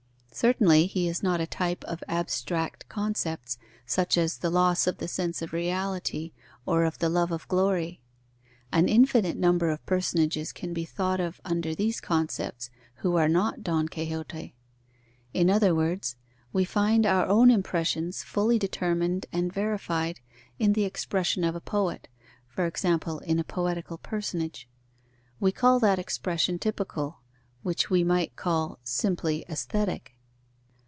[0.33, 5.07] Certainly he is not a type of abstract concepts, such as the loss of the
[5.07, 6.31] sense of reality,
[6.65, 8.01] or of the love of glory.
[8.71, 12.69] An infinite number of personages can be thought of under these concepts,
[12.99, 14.55] who are not Don Quixote.
[15.33, 16.15] In other words,
[16.53, 20.21] we find our own impressions fully determined and verified
[20.57, 22.07] in the expression of a poet
[22.47, 24.69] (for example in a poetical personage).
[25.41, 27.19] We call that expression typical,
[27.63, 30.15] which we might call simply aesthetic.